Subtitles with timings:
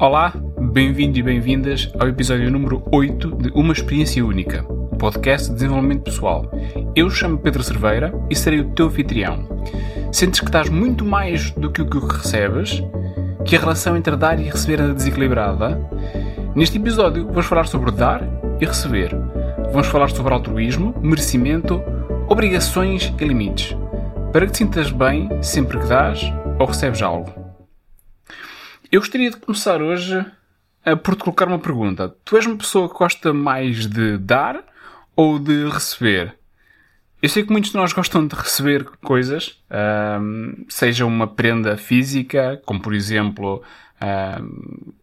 [0.00, 0.34] Olá,
[0.72, 6.02] bem-vindos e bem-vindas ao episódio número 8 de Uma Experiência Única, o podcast de desenvolvimento
[6.02, 6.50] pessoal.
[6.96, 9.48] Eu chamo Pedro Cerveira e serei o teu anfitrião.
[10.10, 12.82] Sentes que estás muito mais do que o que recebes?
[13.44, 15.80] Que a relação entre dar e receber anda desequilibrada?
[16.56, 18.20] Neste episódio vamos falar sobre dar
[18.60, 19.16] e receber.
[19.72, 21.80] Vamos falar sobre altruísmo, merecimento,
[22.28, 23.76] obrigações e limites.
[24.32, 26.20] Para que te sintas bem sempre que dás
[26.58, 27.43] ou recebes algo.
[28.92, 30.24] Eu gostaria de começar hoje
[31.02, 32.14] por te colocar uma pergunta.
[32.24, 34.62] Tu és uma pessoa que gosta mais de dar
[35.16, 36.36] ou de receber?
[37.22, 39.58] Eu sei que muitos de nós gostam de receber coisas,
[40.68, 43.62] seja uma prenda física, como por exemplo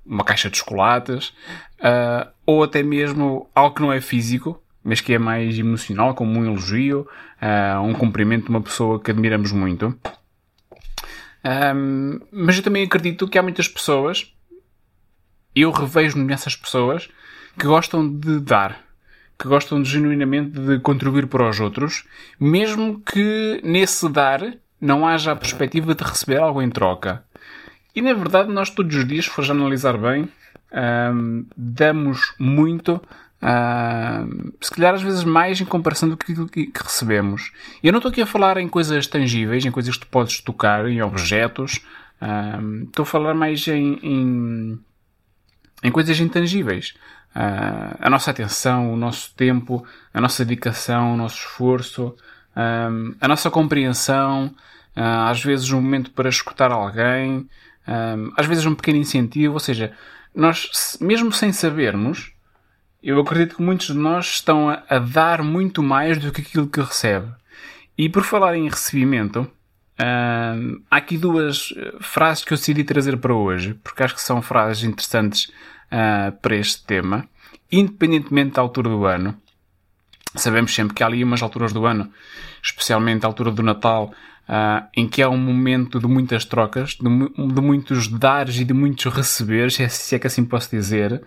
[0.06, 1.30] uma caixa de chocolates,
[1.80, 6.40] uh, ou até mesmo algo que não é físico, mas que é mais emocional, como
[6.40, 7.08] um elogio,
[7.84, 9.98] um cumprimento de uma pessoa que admiramos muito.
[11.44, 14.34] Um, mas eu também acredito que há muitas pessoas,
[15.56, 17.10] eu revejo-me nessas pessoas,
[17.58, 18.80] que gostam de dar,
[19.38, 22.06] que gostam de, genuinamente de contribuir para os outros,
[22.40, 27.24] mesmo que nesse dar não haja a perspectiva de receber algo em troca.
[27.96, 30.30] E na verdade, nós todos os dias, se fores analisar bem,
[31.14, 33.02] um, damos muito
[33.42, 37.52] Uh, se calhar às vezes mais em comparação do que, que, recebemos.
[37.82, 40.88] Eu não estou aqui a falar em coisas tangíveis, em coisas que tu podes tocar,
[40.88, 41.82] em objetos.
[42.22, 44.80] Uh, estou a falar mais em, em,
[45.84, 46.94] em coisas intangíveis.
[47.36, 49.84] Uh, a nossa atenção, o nosso tempo,
[50.14, 52.16] a nossa dedicação, o nosso esforço,
[52.54, 54.54] a nossa compreensão,
[54.94, 57.48] às vezes um momento para escutar alguém,
[58.36, 59.94] às vezes um pequeno incentivo, ou seja,
[60.36, 62.31] nós, mesmo sem sabermos,
[63.02, 66.68] eu acredito que muitos de nós estão a, a, dar muito mais do que aquilo
[66.68, 67.28] que recebe.
[67.98, 69.50] E por falar em recebimento,
[70.90, 74.42] há aqui duas eh, frases que eu decidi trazer para hoje, porque acho que são
[74.42, 75.52] frases interessantes
[75.92, 77.28] uh, para este tema,
[77.72, 79.36] independentemente da altura do ano.
[80.36, 82.12] Sabemos sempre que há ali umas alturas do ano,
[82.64, 84.14] especialmente a altura do Natal,
[84.48, 87.10] uh, em que há um momento de muitas trocas, de,
[87.54, 91.22] de muitos dares e de muitos receberes, se é que assim posso dizer.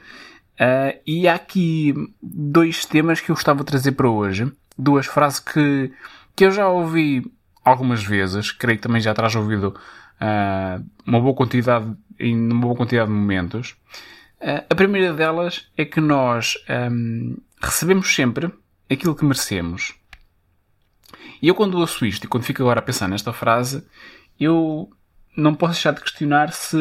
[0.54, 4.50] Uh, e há aqui dois temas que eu gostava de trazer para hoje.
[4.78, 5.92] Duas frases que,
[6.34, 7.30] que eu já ouvi
[7.64, 9.74] algumas vezes, creio que também já terás ouvido
[10.20, 13.74] uh, uma boa quantidade, em uma boa quantidade de momentos.
[14.40, 16.54] Uh, a primeira delas é que nós
[16.92, 18.52] um, recebemos sempre
[18.90, 19.94] aquilo que merecemos.
[21.40, 23.84] E eu quando ouço isto e quando fico agora a pensar nesta frase,
[24.38, 24.90] eu
[25.36, 26.76] não posso deixar de questionar se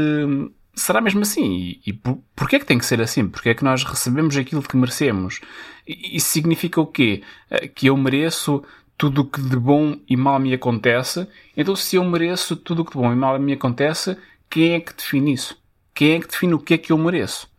[0.76, 1.44] será mesmo assim?
[1.54, 3.28] E, e por, porquê é que tem que ser assim?
[3.28, 5.40] Porquê é que nós recebemos aquilo que merecemos?
[5.88, 7.24] Isso significa o quê?
[7.50, 8.64] Eh, que eu mereço
[8.98, 11.28] tudo o que de bom e mal me acontece.
[11.56, 14.18] Então, se eu mereço tudo o que de bom e mal me acontece,
[14.50, 15.62] quem é que define isso?
[15.94, 17.50] Quem é que define o que é que eu mereço?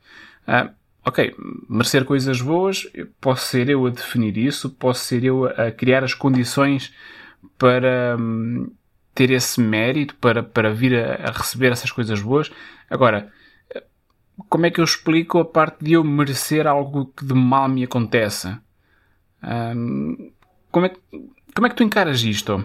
[0.46, 0.70] Ah,
[1.04, 1.34] ok,
[1.69, 2.86] merecer coisas boas,
[3.20, 6.92] posso ser eu a definir isso, posso ser eu a criar as condições
[7.58, 8.70] para hum,
[9.14, 12.50] ter esse mérito, para, para vir a, a receber essas coisas boas.
[12.91, 13.32] Agora,
[14.48, 17.84] como é que eu explico a parte de eu merecer algo que de mal me
[17.84, 18.56] acontece?
[19.42, 20.32] Um,
[20.70, 21.00] como, é que,
[21.54, 22.64] como é que tu encaras isto?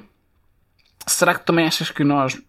[1.06, 2.40] Será que também achas que nós,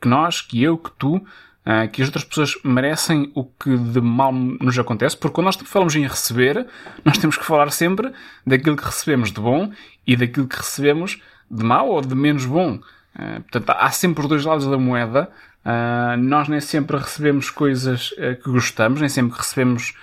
[0.00, 4.00] que nós, que eu, que tu, uh, que as outras pessoas merecem o que de
[4.00, 5.16] mal nos acontece?
[5.16, 6.66] Porque quando nós falamos em receber,
[7.04, 8.12] nós temos que falar sempre
[8.46, 9.72] daquilo que recebemos de bom
[10.06, 11.20] e daquilo que recebemos
[11.50, 12.80] de mal ou de menos bom.
[13.18, 15.30] Uh, portanto, há sempre os dois lados da moeda
[15.66, 19.94] Uh, nós nem sempre recebemos coisas uh, que gostamos, nem sempre recebemos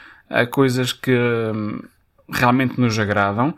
[0.50, 1.80] coisas que um,
[2.28, 3.54] realmente nos agradam.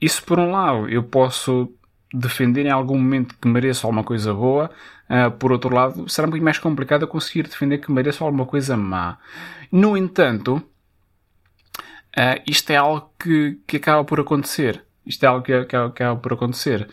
[0.00, 1.70] isso por um lado, eu posso
[2.14, 4.70] defender em algum momento que mereço alguma coisa boa,
[5.38, 9.18] por outro lado, será muito mais complicado eu conseguir defender que mereço alguma coisa má.
[9.70, 10.62] No entanto,
[12.46, 14.82] isto é algo que, que acaba por acontecer.
[15.06, 16.88] Isto é algo que, que, que acaba por acontecer.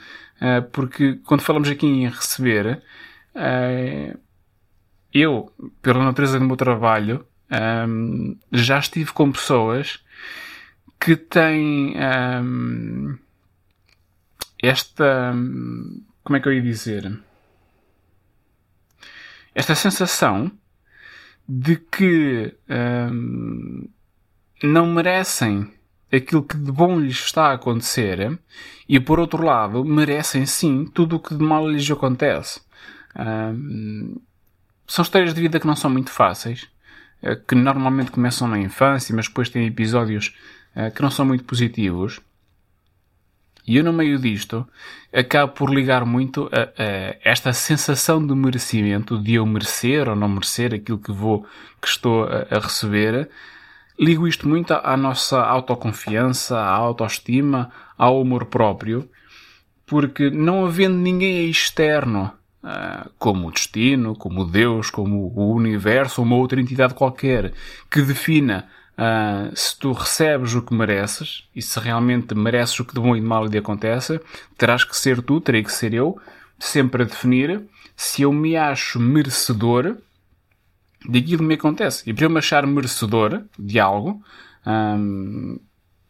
[0.72, 2.82] porque quando falamos aqui em receber,
[3.36, 4.20] Uh,
[5.14, 7.26] eu, pela natureza do meu trabalho,
[7.88, 10.04] um, já estive com pessoas
[11.00, 11.96] que têm
[12.44, 13.18] um,
[14.62, 15.34] esta.
[16.24, 17.20] Como é que eu ia dizer?
[19.56, 20.52] Esta sensação
[21.48, 23.90] de que um,
[24.62, 25.74] não merecem
[26.12, 28.40] aquilo que de bom lhes está a acontecer
[28.88, 32.62] e, por outro lado, merecem sim tudo o que de mal lhes acontece
[34.90, 36.68] são histórias de vida que não são muito fáceis,
[37.22, 40.36] eh, que normalmente começam na infância, mas depois têm episódios
[40.76, 42.20] eh, que não são muito positivos.
[43.68, 44.68] E eu, no meio disto,
[45.14, 50.28] acabo por ligar muito a, a, esta sensação de merecimento, de eu merecer ou não
[50.28, 51.46] merecer aquilo que vou,
[51.80, 53.30] que estou a, a receber.
[54.00, 59.10] Ligo isto muito à, nossa autoconfiança, à autoestima, ao amor próprio,
[59.86, 62.32] porque não havendo ninguém externo,
[62.64, 67.54] uh, como o destino, como Deus, como o universo, uma outra entidade qualquer,
[67.90, 68.68] que defina
[69.00, 73.16] Uh, se tu recebes o que mereces e se realmente mereces o que de bom
[73.16, 74.20] e de mal lhe acontece,
[74.58, 76.20] terás que ser tu, terei que ser eu,
[76.60, 77.64] sempre a definir
[77.96, 79.96] se eu me acho merecedor
[81.08, 82.10] daquilo que me acontece.
[82.10, 84.22] E para eu me achar merecedor de algo,
[84.66, 85.60] um,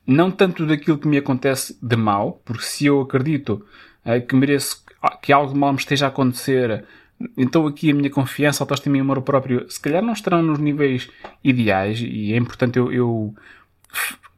[0.06, 3.66] não tanto daquilo que me acontece de mal, porque se eu acredito
[4.06, 4.84] uh, que mereço
[5.22, 6.86] que algo de mal me esteja a acontecer
[7.38, 11.10] então aqui a minha confiança, autoestima e amor próprio, se calhar não estarão nos níveis
[11.44, 13.36] ideais e é importante eu, eu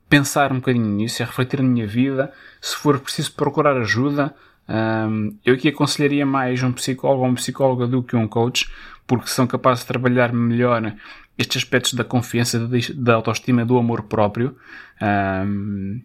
[0.09, 2.33] pensar um bocadinho nisso e refletir na minha vida.
[2.59, 4.33] Se for preciso procurar ajuda,
[4.71, 8.71] um, eu aqui aconselharia mais um psicólogo ou uma psicóloga do que um coach,
[9.05, 10.95] porque são capazes de trabalhar melhor
[11.37, 14.55] estes aspectos da confiança, da autoestima, do amor próprio.
[15.01, 16.01] Um,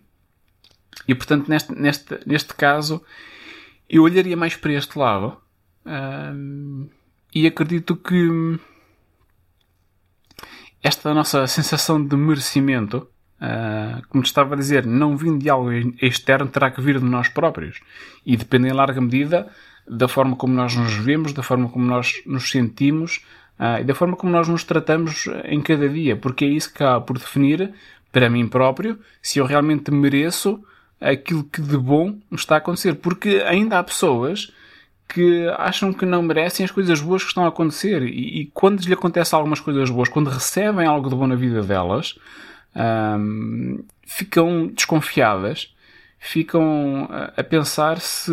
[1.06, 3.00] e portanto, neste, neste, neste caso,
[3.88, 5.40] eu olharia mais para este lado
[7.32, 8.58] e acredito que
[10.82, 13.08] esta nossa sensação de merecimento,
[13.40, 17.04] uh, como te estava a dizer, não vindo de algo externo, terá que vir de
[17.04, 17.80] nós próprios.
[18.24, 19.48] E depende em larga medida
[19.88, 23.24] da forma como nós nos vemos, da forma como nós nos sentimos
[23.58, 26.82] uh, e da forma como nós nos tratamos em cada dia, porque é isso que
[26.82, 27.72] há por definir
[28.10, 30.62] para mim próprio se eu realmente mereço
[31.00, 32.94] aquilo que de bom me está a acontecer.
[32.94, 34.52] Porque ainda há pessoas
[35.08, 38.02] que acham que não merecem as coisas boas que estão a acontecer.
[38.02, 41.62] E, e quando lhe acontece algumas coisas boas, quando recebem algo de bom na vida
[41.62, 42.18] delas,
[42.76, 45.74] um, ficam desconfiadas,
[46.18, 48.32] ficam a, a pensar se,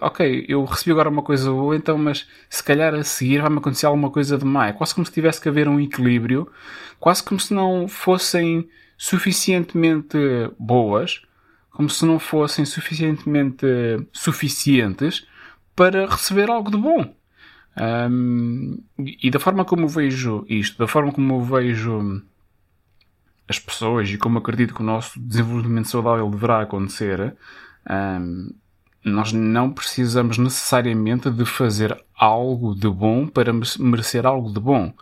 [0.00, 3.86] ok, eu recebi agora uma coisa boa, então, mas se calhar a seguir vai-me acontecer
[3.86, 4.68] alguma coisa de má.
[4.68, 6.50] É quase como se tivesse que haver um equilíbrio,
[6.98, 10.18] quase como se não fossem suficientemente
[10.58, 11.22] boas,
[11.70, 13.66] como se não fossem suficientemente
[14.12, 15.26] suficientes
[15.74, 17.14] para receber algo de bom.
[17.78, 22.22] Um, e da forma como vejo isto, da forma como vejo
[23.48, 27.36] as pessoas e como acredito que o nosso desenvolvimento saudável deverá acontecer,
[27.88, 28.52] um,
[29.04, 34.92] nós não precisamos necessariamente de fazer algo de bom para merecer algo de bom.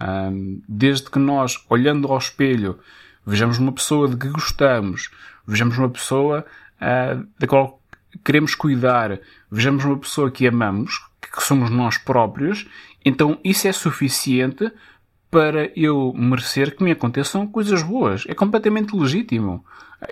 [0.00, 2.78] Um, desde que nós, olhando ao espelho,
[3.26, 5.10] vejamos uma pessoa de que gostamos,
[5.44, 6.46] vejamos uma pessoa
[6.80, 7.82] uh, da qual
[8.24, 9.18] queremos cuidar,
[9.50, 12.64] vejamos uma pessoa que amamos, que somos nós próprios,
[13.04, 14.70] então isso é suficiente
[15.30, 18.24] para eu merecer que me aconteçam coisas boas.
[18.26, 19.64] É completamente legítimo.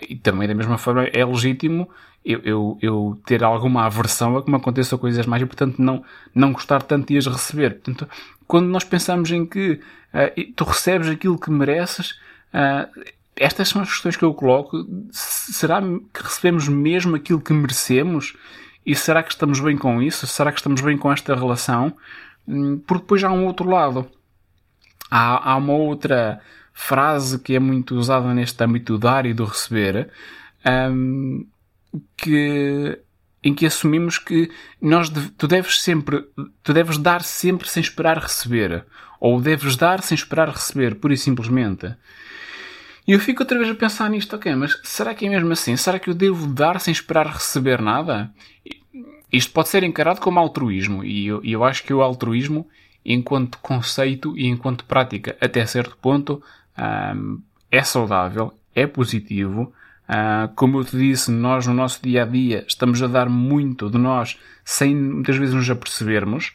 [0.09, 1.89] E também, da mesma forma, é legítimo
[2.25, 6.05] eu, eu, eu ter alguma aversão a que me aconteçam coisas mais e, portanto, não,
[6.35, 7.81] não gostar tanto de as receber.
[7.81, 8.09] Portanto,
[8.47, 9.81] quando nós pensamos em que
[10.13, 12.19] uh, tu recebes aquilo que mereces,
[12.53, 13.05] uh,
[13.37, 14.85] estas são as questões que eu coloco.
[15.13, 18.37] Será que recebemos mesmo aquilo que merecemos?
[18.85, 20.27] E será que estamos bem com isso?
[20.27, 21.93] Será que estamos bem com esta relação?
[22.49, 24.09] Hum, porque depois há um outro lado.
[25.11, 26.41] Há, há uma outra
[26.73, 30.11] frase que é muito usada neste âmbito do dar e do receber,
[30.93, 31.47] um,
[32.17, 32.99] que,
[33.43, 34.51] em que assumimos que
[34.81, 36.25] nós, tu deves sempre,
[36.63, 38.85] tu deves dar sempre sem esperar receber.
[39.19, 41.95] Ou deves dar sem esperar receber, pura e simplesmente.
[43.07, 45.77] E eu fico outra vez a pensar nisto, ok, mas será que é mesmo assim?
[45.77, 48.31] Será que eu devo dar sem esperar receber nada?
[49.33, 52.69] Isto pode ser encarado como altruísmo, e eu, eu acho que o altruísmo,
[53.13, 56.43] enquanto conceito e enquanto prática, até certo ponto,
[56.79, 59.73] um, é saudável, é positivo.
[60.09, 63.91] Uh, como eu te disse, nós no nosso dia a dia estamos a dar muito
[63.91, 66.53] de nós sem muitas vezes nos apercebermos.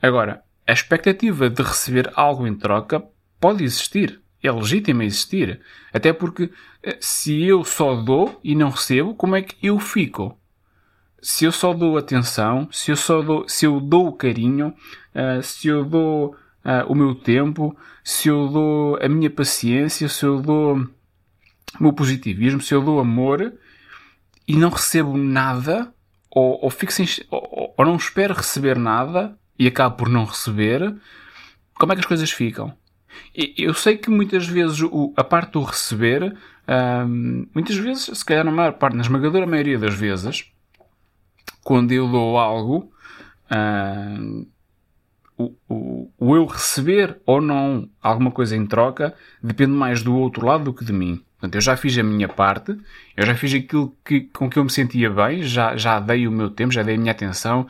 [0.00, 3.02] Agora, a expectativa de receber algo em troca
[3.40, 5.60] pode existir é legítimo existir.
[5.92, 6.50] Até porque
[6.82, 10.36] eh, se eu só dou e não recebo, como é que eu fico?
[11.24, 14.74] Se eu só dou atenção, se eu só dou, se eu dou carinho,
[15.14, 20.26] uh, se eu dou uh, o meu tempo, se eu dou a minha paciência, se
[20.26, 23.52] eu dou o meu positivismo, se eu dou amor
[24.48, 25.94] e não recebo nada,
[26.28, 30.92] ou, ou fico sem, ou, ou não espero receber nada e acabo por não receber,
[31.74, 32.76] como é que as coisas ficam?
[33.56, 34.80] Eu sei que muitas vezes
[35.16, 36.36] a parte do receber,
[37.54, 40.51] muitas vezes, se calhar na maior parte, na esmagadora maioria das vezes,
[41.64, 42.92] quando eu dou algo,
[45.36, 50.46] o, o, o, eu receber ou não alguma coisa em troca depende mais do outro
[50.46, 51.22] lado do que de mim.
[51.42, 52.78] Portanto, eu já fiz a minha parte,
[53.16, 56.30] eu já fiz aquilo que, com que eu me sentia bem, já, já dei o
[56.30, 57.66] meu tempo, já dei a minha atenção,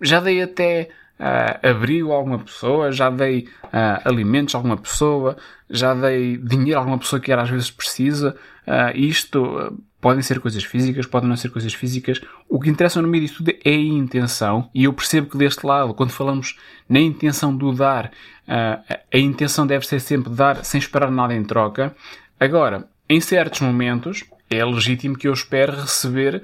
[0.00, 0.88] já dei até
[1.20, 5.36] uh, abrigo a alguma pessoa, já dei uh, alimentos a alguma pessoa,
[5.68, 8.34] já dei dinheiro a alguma pessoa que era às vezes precisa.
[8.66, 12.20] Uh, isto uh, podem ser coisas físicas, podem não ser coisas físicas.
[12.48, 15.64] O que interessa no meio disto tudo é a intenção, e eu percebo que deste
[15.64, 20.80] lado, quando falamos na intenção do dar, uh, a intenção deve ser sempre dar sem
[20.80, 21.94] esperar nada em troca.
[22.38, 26.42] Agora, em certos momentos, é legítimo que eu espere receber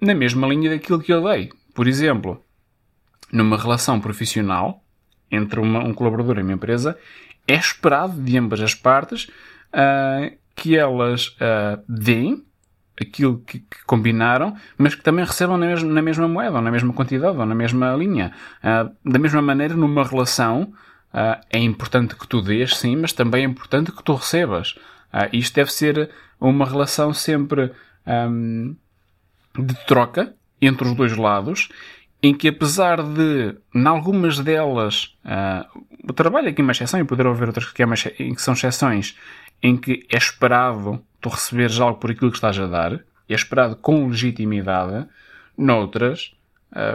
[0.00, 1.52] na mesma linha daquilo que eu dei.
[1.74, 2.42] Por exemplo,
[3.30, 4.82] numa relação profissional
[5.30, 6.96] entre uma, um colaborador e uma empresa,
[7.46, 12.42] é esperado de ambas as partes uh, que elas uh, deem
[13.00, 16.70] aquilo que, que, combinaram, mas que também recebam na mesma, na mesma, moeda, ou na
[16.70, 18.32] mesma quantidade, ou na mesma linha.
[18.62, 20.72] Uh, da mesma maneira, numa relação,
[21.48, 24.74] é importante que tu dês, sim, mas também é importante que tu recebas.
[25.32, 26.10] isto deve ser
[26.40, 27.70] uma relação sempre
[28.04, 28.74] um,
[29.56, 31.68] de troca entre os dois lados
[32.24, 37.04] em que apesar de, em algumas delas, uh, o trabalho aqui é uma exceção e
[37.04, 39.14] poder haver outras que, é uma, que são exceções,
[39.62, 42.92] em que é esperado tu receberes algo por aquilo que estás a dar,
[43.26, 45.08] é esperado com legitimidade,
[45.56, 46.34] noutras,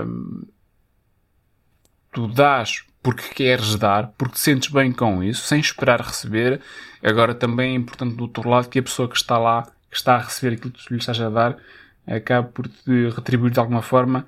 [0.06, 0.44] um,
[2.12, 6.62] tu dás porque queres dar, porque te sentes bem com isso, sem esperar receber.
[7.02, 10.18] Agora também é importante do outro lado que a pessoa que está lá, que está
[10.18, 11.58] a receber aquilo que tu lhe estás a dar,
[12.06, 14.28] acabe por te retribuir de alguma forma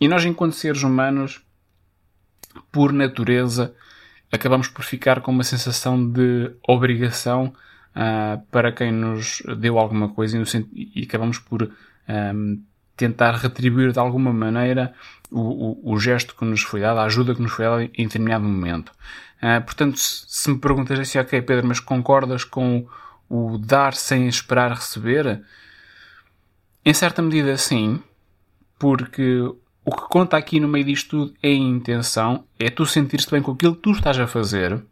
[0.00, 1.44] e nós, enquanto seres humanos,
[2.72, 3.74] por natureza,
[4.32, 7.52] acabamos por ficar com uma sensação de obrigação
[7.94, 10.42] uh, para quem nos deu alguma coisa
[10.74, 11.70] e, acabamos por
[12.08, 12.62] um,
[12.96, 14.94] tentar retribuir de alguma maneira
[15.30, 18.06] o, o, o, gesto que nos foi dado, a ajuda que nos foi dada em
[18.06, 18.92] determinado momento.
[19.42, 22.86] Uh, portanto, se, se, me perguntas assim, ok, Pedro, mas concordas com
[23.28, 25.42] o dar sem esperar receber?
[26.84, 28.02] Em certa medida, sim,
[28.78, 29.40] porque
[29.84, 33.42] o que conta aqui no meio disto tudo é a intenção, é tu sentir-te bem
[33.42, 34.82] com aquilo que tu estás a fazer.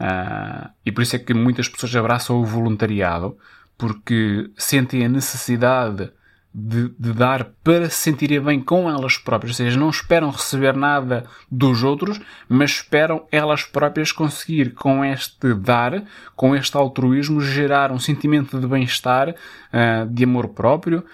[0.00, 3.36] Uh, e por isso é que muitas pessoas abraçam o voluntariado,
[3.78, 6.10] porque sentem a necessidade
[6.54, 9.58] de, de, dar para se sentirem bem com elas próprias.
[9.58, 15.54] Ou seja, não esperam receber nada dos outros, mas esperam elas próprias conseguir, com este
[15.54, 16.04] dar,
[16.36, 21.04] com este altruísmo, gerar um sentimento de bem-estar, uh, de amor próprio,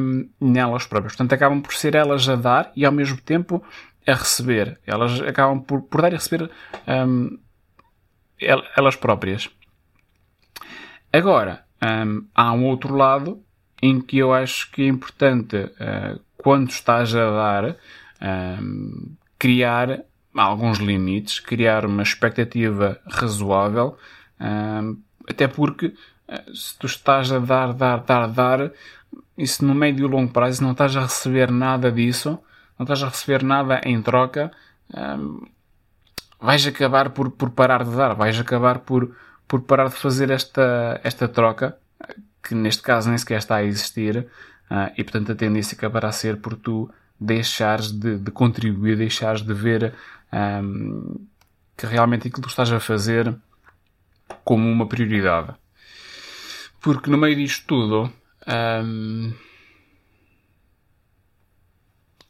[0.00, 1.12] um, nelas próprias.
[1.12, 3.62] Portanto, acabam por ser elas a dar e ao mesmo tempo
[4.06, 4.80] a receber.
[4.86, 6.50] Elas acabam por, por dar e receber
[7.06, 7.38] um,
[8.76, 9.50] elas próprias.
[11.12, 13.42] Agora, um, há um outro lado
[13.82, 17.76] em que eu acho que é importante, uh, quando estás a dar,
[19.38, 23.96] criar alguns limites, criar uma expectativa razoável,
[25.28, 28.72] até porque uh, se tu estás a dar, dar, dar, dar,
[29.36, 32.38] e se no médio e longo prazo não estás a receber nada disso,
[32.78, 34.50] não estás a receber nada em troca,
[34.94, 35.46] hum,
[36.42, 39.14] vais acabar por, por parar de dar, vais acabar por,
[39.46, 41.78] por parar de fazer esta, esta troca,
[42.42, 44.26] que neste caso nem sequer está a existir,
[44.70, 49.42] uh, e portanto a tendência acabará a ser por tu deixares de, de contribuir, deixares
[49.42, 49.94] de ver
[50.32, 51.24] um,
[51.76, 53.32] que realmente aquilo que tu estás a fazer
[54.44, 55.54] como uma prioridade.
[56.80, 58.12] Porque no meio disto tudo,
[58.84, 59.32] um,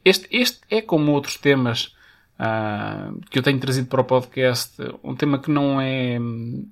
[0.05, 1.97] este, este é como outros temas
[2.39, 6.19] uh, que eu tenho trazido para o podcast, um tema que não é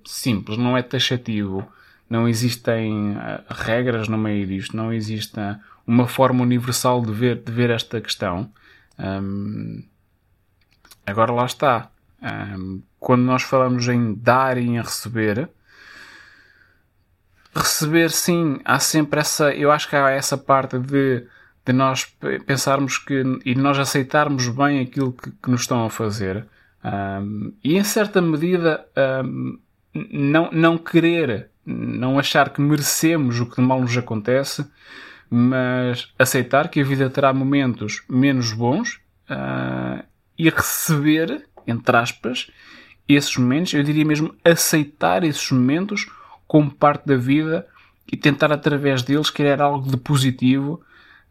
[0.04, 1.66] simples, não é taxativo,
[2.08, 5.38] não existem uh, regras no meio disto, não existe
[5.86, 8.50] uma forma universal de ver, de ver esta questão.
[8.98, 9.82] Um,
[11.06, 11.90] agora lá está.
[12.22, 15.48] Um, quando nós falamos em dar e em receber,
[17.54, 21.26] receber sim, há sempre essa, eu acho que há essa parte de,
[21.70, 22.04] de nós
[22.46, 26.46] pensarmos que e nós aceitarmos bem aquilo que, que nos estão a fazer.
[26.84, 28.86] Um, e em certa medida
[29.24, 29.58] um,
[29.94, 34.66] não, não querer, não achar que merecemos o que de mal nos acontece,
[35.28, 39.00] mas aceitar que a vida terá momentos menos bons
[39.30, 40.02] uh,
[40.36, 42.50] e receber, entre aspas,
[43.08, 46.10] esses momentos, eu diria mesmo aceitar esses momentos
[46.46, 47.66] como parte da vida
[48.10, 50.80] e tentar através deles criar algo de positivo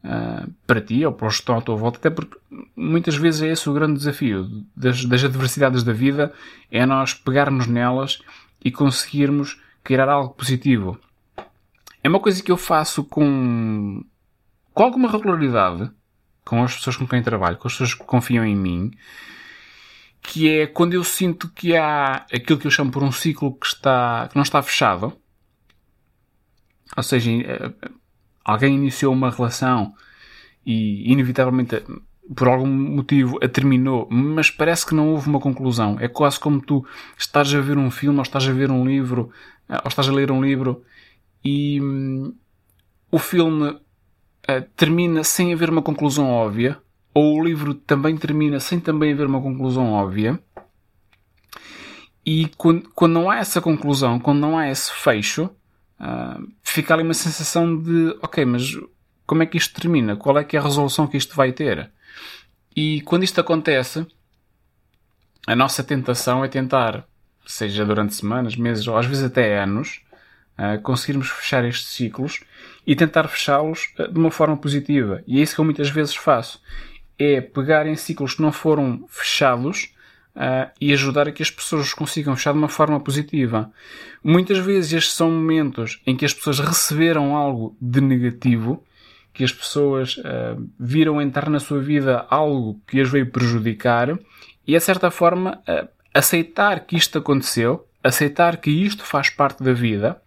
[0.04, 2.38] uh, para ti ou para os que estão à tua volta, até porque
[2.76, 6.34] muitas vezes é esse o grande desafio das, das adversidades da vida,
[6.72, 8.20] é nós pegarmos nelas
[8.64, 11.00] e conseguirmos criar algo positivo.
[12.04, 14.04] É uma coisa que eu faço com,
[14.74, 15.92] com alguma regularidade
[16.50, 18.92] com as pessoas com quem trabalho, com as pessoas que confiam em mim,
[20.20, 23.68] que é quando eu sinto que há aquilo que eu chamo por um ciclo que,
[23.68, 25.16] está, que não está fechado,
[26.98, 27.72] Ou seja, eh,
[28.50, 29.94] alguém iniciou uma relação
[30.66, 31.84] e inevitavelmente
[32.36, 35.98] por algum motivo a terminou, mas parece que não houve uma conclusão.
[36.00, 36.86] É quase como tu
[37.18, 39.32] estás a ver um filme ou estás a ver um livro
[39.70, 40.84] ou estás a ler um livro
[41.44, 42.34] e hum,
[43.12, 43.80] o filme uh,
[44.76, 46.78] termina sem haver uma conclusão óbvia
[47.14, 50.40] ou o livro também termina sem também haver uma conclusão óbvia.
[52.26, 55.50] E quando, quando não há essa conclusão, quando não há esse fecho,
[56.00, 58.78] uh, fica ali uma sensação de, ok, mas
[59.26, 60.16] como é que isto termina?
[60.16, 61.92] Qual é que é a resolução que isto vai ter?
[62.76, 64.06] E quando isto acontece,
[65.46, 67.06] a nossa tentação é tentar,
[67.46, 70.02] seja durante semanas, meses ou às vezes até anos,
[70.58, 72.42] uh, conseguirmos fechar estes ciclos
[72.86, 75.24] e tentar fechá-los uh, de uma forma positiva.
[75.28, 76.62] E é isso que eu muitas vezes faço
[77.20, 79.94] é pegar em ciclos que não foram fechados
[80.36, 83.72] uh, e ajudar a que as pessoas consigam fechar de uma forma positiva.
[84.24, 88.84] Muitas vezes estes são momentos em que as pessoas receberam algo de negativo,
[89.34, 94.18] que as pessoas uh, viram entrar na sua vida algo que as veio prejudicar
[94.66, 99.74] e, a certa forma, uh, aceitar que isto aconteceu, aceitar que isto faz parte da
[99.74, 100.22] vida,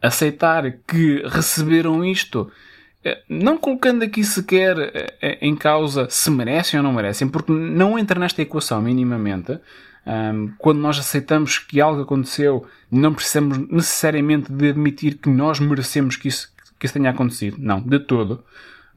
[0.00, 2.50] aceitar que receberam isto
[3.28, 7.98] não colocando aqui sequer eh, eh, em causa se merecem ou não merecem, porque não
[7.98, 9.58] entra nesta equação minimamente.
[10.58, 16.28] quando nós aceitamos que algo aconteceu, não precisamos necessariamente de admitir que nós merecemos que
[16.28, 17.56] isso, que isso tenha acontecido.
[17.58, 18.44] Não, de todo.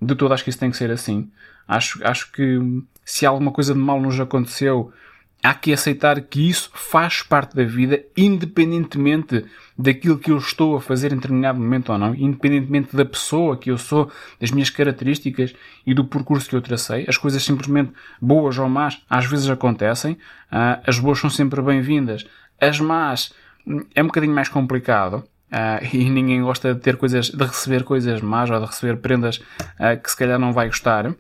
[0.02, 1.30] De todo acho que isso tem que ser assim.
[1.68, 2.60] Acho, acho que
[3.04, 4.92] se alguma coisa de mal nos aconteceu,
[5.42, 9.46] há que aceitar que isso faz parte da vida, independentemente
[9.78, 13.70] daquilo que eu estou a fazer em determinado momento ou não, independentemente da pessoa que
[13.70, 15.54] eu sou, das minhas características
[15.86, 17.06] e do percurso que eu tracei.
[17.08, 20.18] As coisas simplesmente boas ou más às vezes acontecem.
[20.52, 22.26] Ah, as boas são sempre bem-vindas.
[22.60, 23.32] As más
[23.66, 25.24] hum, é um bocadinho mais complicado.
[25.48, 29.38] Uh, e ninguém gosta de ter coisas, de receber coisas más ou de receber prendas
[29.38, 31.14] uh, que se calhar não vai gostar.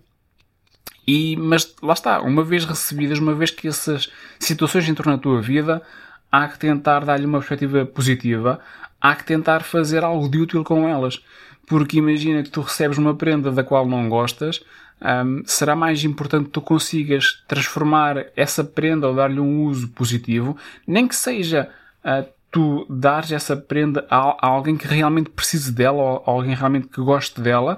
[1.08, 5.42] E, mas lá está, uma vez recebidas, uma vez que essas situações entram na tua
[5.42, 5.82] vida,
[6.32, 8.60] há que tentar dar-lhe uma perspectiva positiva,
[9.00, 11.24] há que tentar fazer algo de útil com elas.
[11.66, 14.62] Porque imagina que tu recebes uma prenda da qual não gostas,
[15.02, 20.58] um, será mais importante que tu consigas transformar essa prenda ou dar-lhe um uso positivo,
[20.86, 21.70] nem que seja
[22.04, 26.56] uh, tu dares essa prenda a, a, alguém que realmente precise dela ou a alguém
[26.56, 27.78] realmente que goste dela,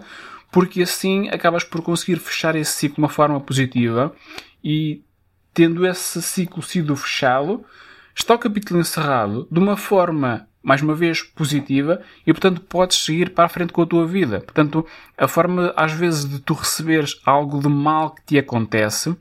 [0.52, 4.14] porque assim acabas por conseguir fechar esse ciclo de uma forma positiva
[4.64, 5.04] e
[5.54, 7.66] tendo esse ciclo sido fechado,
[8.16, 13.32] está o capítulo encerrado de uma forma, mais uma vez, positiva e, portanto, podes seguir
[13.32, 14.42] para a frente com a tua vida.
[14.42, 14.86] Portanto,
[15.18, 19.18] a forma, às vezes, de tu receberes algo de mal que te acontece, uh,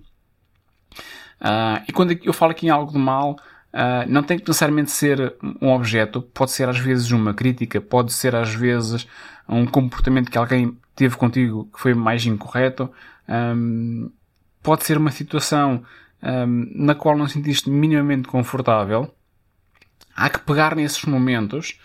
[1.87, 3.37] e quando eu falo aqui em algo de mal,
[3.69, 8.15] Uh, não tem que necessariamente ser um objeto, pode ser às vezes uma crítica, pode
[8.15, 9.07] ser às vezes
[9.47, 12.91] um comportamento que alguém teve contigo que foi mais incorreto,
[13.29, 14.11] um,
[14.61, 15.85] pode ser uma situação
[16.21, 19.15] um, na qual não sentiste minimamente confortável.
[20.17, 21.79] Há que pegar nesses momentos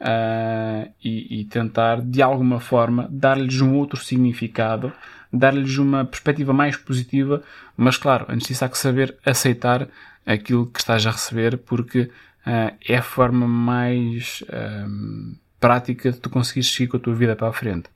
[0.00, 4.92] uh, e, e, tentar, de alguma forma, dar-lhes um outro significado,
[5.32, 7.44] dar-lhes uma perspectiva mais positiva,
[7.76, 9.86] mas claro, antes disso há que saber aceitar
[10.26, 14.42] aquilo que estás a receber, porque uh, é a forma mais
[14.88, 17.88] um, prática de tu conseguires seguir com a tua vida para a frente.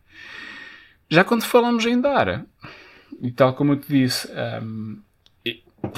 [1.11, 2.45] Já quando falamos em dar,
[3.21, 4.29] e tal como eu te disse,
[4.63, 4.99] um,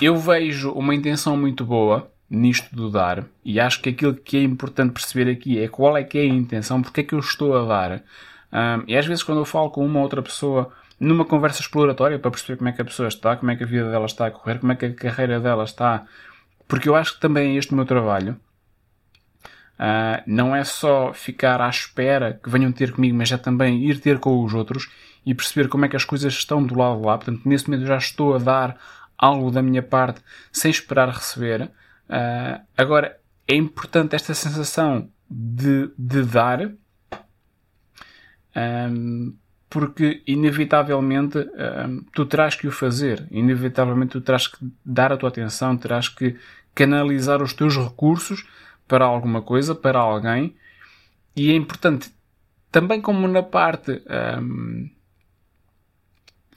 [0.00, 4.42] eu vejo uma intenção muito boa nisto do dar, e acho que aquilo que é
[4.42, 7.54] importante perceber aqui é qual é que é a intenção, porque é que eu estou
[7.54, 8.02] a dar.
[8.50, 12.30] Um, e às vezes quando eu falo com uma outra pessoa numa conversa exploratória para
[12.30, 14.30] perceber como é que a pessoa está, como é que a vida dela está a
[14.30, 16.06] correr, como é que a carreira dela está,
[16.66, 18.40] porque eu acho que também é este o meu trabalho.
[19.78, 23.98] Uh, não é só ficar à espera que venham ter comigo, mas é também ir
[24.00, 24.88] ter com os outros
[25.24, 27.16] e perceber como é que as coisas estão do lado de lá.
[27.16, 28.78] Portanto, nesse momento já estou a dar
[29.18, 30.20] algo da minha parte
[30.52, 31.62] sem esperar receber.
[32.08, 36.70] Uh, agora, é importante esta sensação de, de dar,
[38.90, 39.34] um,
[39.70, 45.30] porque inevitavelmente um, tu terás que o fazer, inevitavelmente tu terás que dar a tua
[45.30, 46.36] atenção, terás que
[46.74, 48.46] canalizar os teus recursos
[48.92, 50.54] para alguma coisa, para alguém,
[51.34, 52.12] e é importante
[52.70, 54.02] também como na parte,
[54.38, 54.90] um,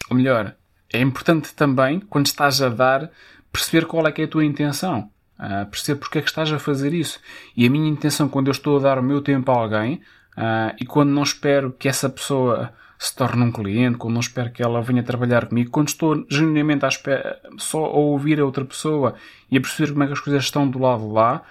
[0.10, 0.54] ou melhor,
[0.92, 3.10] é importante também, quando estás a dar,
[3.54, 5.10] perceber qual é que é a tua intenção.
[5.40, 7.22] Uh, perceber porque é que estás a fazer isso.
[7.56, 10.02] E a minha intenção, quando eu estou a dar o meu tempo a alguém,
[10.38, 14.52] uh, e quando não espero que essa pessoa se torne um cliente, quando não espero
[14.52, 18.66] que ela venha trabalhar comigo, quando estou genuinamente a espera, só a ouvir a outra
[18.66, 19.16] pessoa
[19.50, 21.42] e a perceber como é que as coisas estão do lado lá,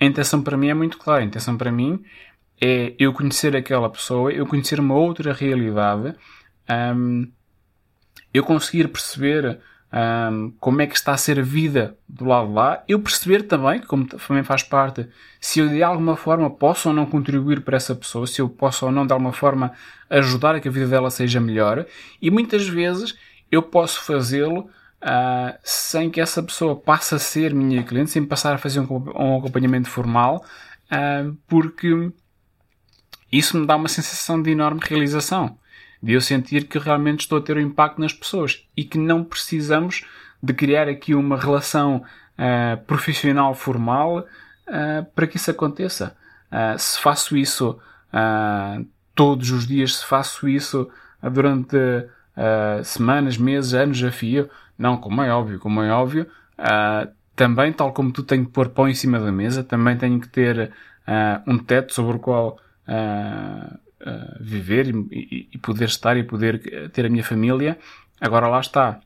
[0.00, 1.22] a intenção para mim é muito clara.
[1.22, 2.02] A intenção para mim
[2.60, 6.14] é eu conhecer aquela pessoa, eu conhecer uma outra realidade,
[6.96, 7.28] um,
[8.32, 9.60] eu conseguir perceber
[9.92, 13.42] um, como é que está a ser a vida do lado de lá, eu perceber
[13.42, 15.06] também, como também faz parte,
[15.40, 18.86] se eu de alguma forma posso ou não contribuir para essa pessoa, se eu posso
[18.86, 19.72] ou não de alguma forma
[20.10, 21.86] ajudar a que a vida dela seja melhor,
[22.20, 23.16] e muitas vezes
[23.50, 24.68] eu posso fazê-lo
[25.04, 28.86] uh, sem que essa pessoa passe a ser minha cliente, sem passar a fazer um,
[28.90, 30.44] um acompanhamento formal,
[30.90, 32.10] uh, porque
[33.30, 35.58] isso me dá uma sensação de enorme realização
[36.02, 39.24] de eu sentir que realmente estou a ter um impacto nas pessoas e que não
[39.24, 40.04] precisamos
[40.42, 42.04] de criar aqui uma relação
[42.38, 44.26] uh, profissional formal
[45.14, 46.16] para que isso aconteça.
[46.78, 47.78] Se faço isso
[49.14, 50.88] todos os dias, se faço isso
[51.22, 51.76] durante
[52.82, 56.26] semanas, meses, anos a fio, não, como é óbvio, como é óbvio,
[57.36, 60.28] também, tal como tu tenho que pôr pão em cima da mesa, também tenho que
[60.28, 60.72] ter
[61.46, 67.08] um teto sobre o qual uh, viver e, e, poder estar e poder ter a
[67.08, 67.78] minha família.
[68.20, 69.00] Agora lá está.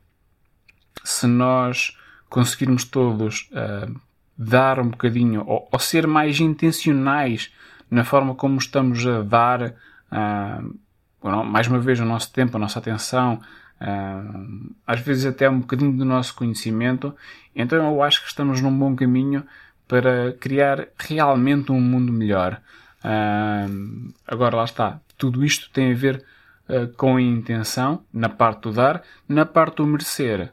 [1.04, 1.96] Se nós
[2.28, 4.00] conseguirmos todos uh,
[4.36, 7.52] dar um bocadinho ou, ou, ser mais intencionais
[7.90, 9.74] na forma como estamos a dar,
[10.12, 10.78] uh,
[11.22, 13.40] mais uma vez, o nosso tempo, a nossa atenção,
[13.80, 17.14] uh, às vezes até um bocadinho do nosso conhecimento,
[17.54, 19.44] então eu acho que estamos num bom caminho
[19.86, 22.60] para criar realmente um mundo melhor.
[22.98, 25.00] Uh, agora lá está.
[25.16, 26.24] Tudo isto tem a ver
[26.68, 30.52] uh, com a intenção, na parte do dar, na parte do merecer.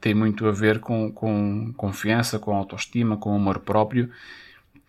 [0.00, 4.10] Tem muito a ver com, com confiança, com autoestima, com amor próprio,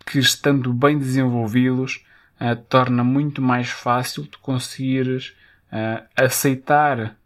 [0.05, 2.05] que estando bem desenvolvidos,
[2.39, 5.35] uh, torna muito mais fácil de conseguires
[6.15, 7.17] aceitar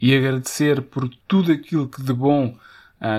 [0.00, 2.56] e agradecer por tudo aquilo que de bom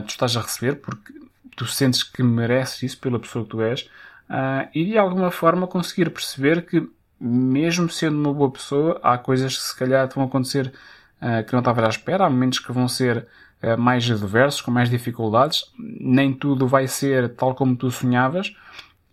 [0.06, 1.12] tu estás a receber, porque
[1.56, 3.82] tu sentes que mereces isso pela pessoa que tu és,
[4.30, 6.88] uh, e de alguma forma conseguir perceber que,
[7.20, 10.74] mesmo sendo uma boa pessoa, há coisas que se calhar vão acontecer
[11.22, 13.26] uh, que não estava à espera, há momentos que vão ser
[13.64, 18.54] uh, mais adversos, com mais dificuldades, nem tudo vai ser tal como tu sonhavas,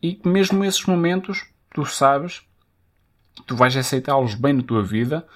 [0.00, 2.42] e que mesmo esses momentos, tu sabes,
[3.46, 5.26] tu vais aceitá-los bem na tua vida,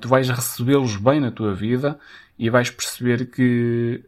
[0.00, 1.98] tu vais recebê-los bem na tua vida
[2.38, 4.04] e vais perceber que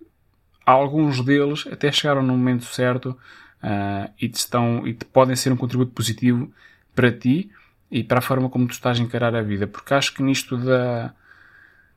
[0.64, 3.16] alguns deles até chegaram no momento certo
[3.62, 6.52] uh, e, te estão, e te podem ser um contributo positivo
[6.94, 7.50] para ti
[7.90, 9.66] e para a forma como tu estás a encarar a vida.
[9.66, 11.14] Porque acho que nisto da,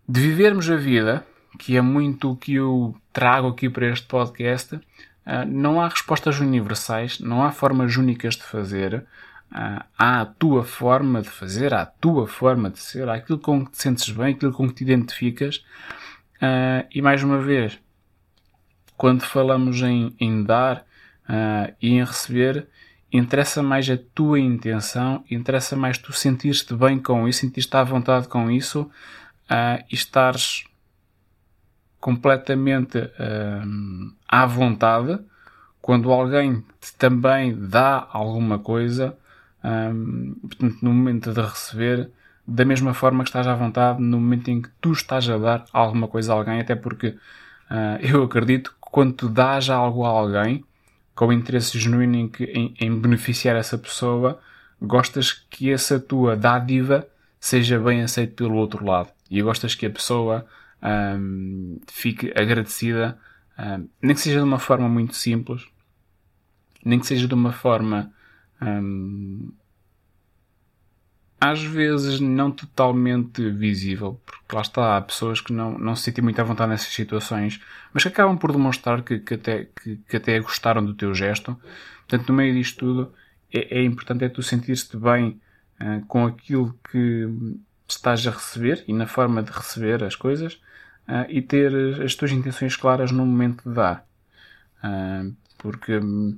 [0.08, 1.26] de vivermos a vida,
[1.60, 4.82] que é muito o que eu trago aqui para este podcast, uh,
[5.48, 9.06] não há respostas universais, não há formas únicas de fazer.
[9.54, 13.82] A tua forma de fazer, a tua forma de ser, há aquilo com que te
[13.82, 15.58] sentes bem, aquilo com que te identificas.
[16.38, 17.78] Uh, e mais uma vez,
[18.96, 20.86] quando falamos em, em dar,
[21.28, 22.68] uh, e em receber,
[23.12, 28.28] interessa mais a tua intenção, interessa mais tu sentir-te bem com isso, sentir-te à vontade
[28.28, 30.64] com isso uh, e estares
[32.00, 35.20] completamente uh, à vontade
[35.82, 39.18] quando alguém te também dá alguma coisa,
[40.42, 42.10] portanto, no momento de receber,
[42.48, 45.66] da mesma forma que estás à vontade no momento em que tu estás a dar
[45.72, 50.10] alguma coisa a alguém, até porque uh, eu acredito que quando tu dás algo a
[50.10, 50.66] alguém,
[51.16, 54.40] com interesse genuíno em, que, em, em beneficiar essa pessoa,
[54.82, 57.08] gostas que essa tua dádiva
[57.40, 59.10] seja bem aceita pelo outro lado.
[59.30, 60.46] E gostas que a pessoa
[60.82, 63.18] um, fique agradecida,
[63.58, 65.68] um, nem que seja de uma forma muito simples,
[66.84, 68.12] nem que seja de uma forma
[71.42, 76.24] às vezes não totalmente visível, porque lá está, há pessoas que não, não se sentem
[76.24, 77.60] muito à vontade nessas situações,
[77.92, 81.60] mas que acabam por demonstrar que, que até, que, que, até gostaram do teu gesto.
[82.08, 83.14] Portanto, no meio disto tudo,
[83.52, 85.42] é, é importante é tu sentir-te bem
[85.82, 87.28] uh, com aquilo que
[87.88, 90.62] estás a receber e na forma de receber as coisas
[91.08, 94.06] uh, e ter as tuas intenções claras no momento de dar.
[94.84, 96.38] Uh, porque hum,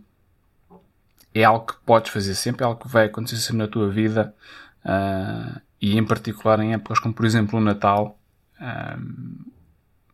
[1.33, 4.33] é algo que podes fazer sempre, é algo que vai acontecer sempre na tua vida
[4.83, 8.19] Uh, e em particular em épocas como por exemplo o Natal,
[8.59, 9.51] uh,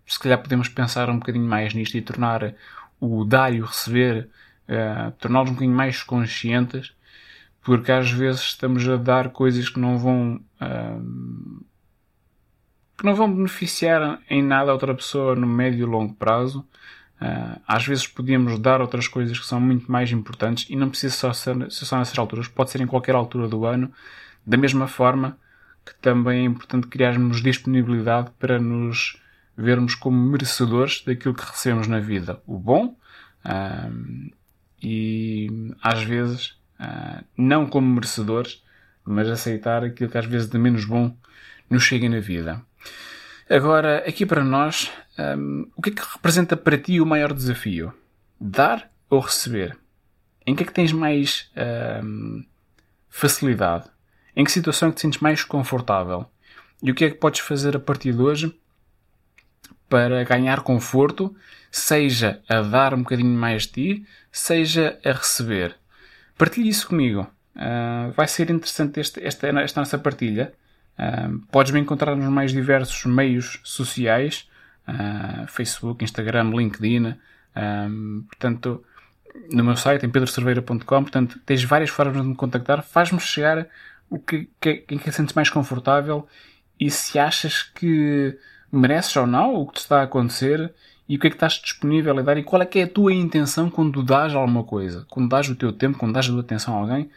[0.06, 2.54] se calhar podemos pensar um bocadinho mais nisto e tornar
[3.00, 4.30] o dar e o receber,
[4.68, 6.94] uh, torná-los um bocadinho mais conscientes,
[7.62, 10.42] porque às vezes estamos a dar coisas que não vão
[12.98, 16.68] que não vão beneficiar em nada a outra pessoa no médio e longo prazo.
[17.22, 21.14] Uh, às vezes podíamos dar outras coisas que são muito mais importantes e não precisa
[21.14, 23.92] só ser, só nessas alturas, pode ser em qualquer altura do ano,
[24.46, 25.38] da mesma forma
[25.86, 29.18] que também é importante criarmos disponibilidade para nos
[29.58, 32.42] vermos como merecedores daquilo que recebemos na vida.
[32.48, 32.96] O bom
[33.46, 34.30] um,
[34.82, 38.64] e às vezes uh, não como merecedores,
[39.04, 41.14] mas aceitar aquilo que às vezes de menos bom
[41.70, 42.62] nos chega na vida.
[43.50, 44.92] Agora, aqui para nós,
[45.38, 47.94] um, o que é que representa para ti o maior desafio?
[48.40, 49.78] Dar ou receber?
[50.46, 51.52] Em que é que tens mais
[52.04, 52.44] um,
[53.10, 53.90] facilidade?
[54.36, 56.26] Em que situação é que te sentes mais confortável?
[56.82, 58.56] E o que é que podes fazer a partir de hoje
[59.90, 61.36] para ganhar conforto,
[61.72, 65.76] seja a dar um bocadinho mais de ti, seja a receber?
[66.38, 67.28] Partilhe isso comigo.
[67.56, 70.54] Uh, vai ser interessante este, esta, esta nossa partilha.
[70.98, 74.49] Uh, Podes-me encontrar nos mais diversos meios sociais,
[74.90, 77.16] uh, Facebook, Instagram, LinkedIn,
[78.28, 78.84] portanto,
[79.52, 83.68] no meu site, em pedrocerveira.com, portanto, tens várias formas de me contactar, faz-me chegar
[84.10, 86.28] o que, que, em que sentes mais confortável
[86.80, 88.38] e se achas que
[88.72, 90.74] mereces ou não o que te está a acontecer
[91.08, 92.88] e o que é que estás disponível a dar e qual é que é a
[92.88, 96.42] tua intenção quando dás alguma coisa, quando dás o teu tempo, quando dás a tua
[96.42, 97.10] atenção a alguém,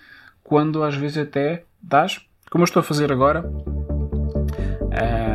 [0.43, 3.45] quando às vezes até dás, como eu estou a fazer agora,
[4.91, 5.32] um,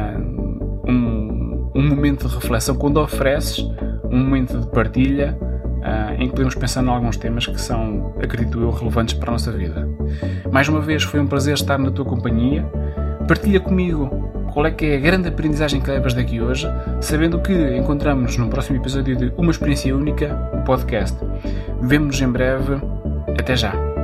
[1.87, 3.59] um momento de reflexão, quando ofereces
[4.11, 8.59] um momento de partilha uh, em que podemos pensar em alguns temas que são, acredito
[8.59, 9.87] eu, relevantes para a nossa vida.
[10.51, 12.63] Mais uma vez, foi um prazer estar na tua companhia.
[13.27, 14.09] Partilha comigo
[14.53, 16.67] qual é que é a grande aprendizagem que levas daqui hoje,
[17.01, 21.17] sabendo que encontramos no próximo episódio de Uma Experiência Única, o podcast.
[21.81, 22.75] Vemo-nos em breve.
[23.39, 23.96] Até já!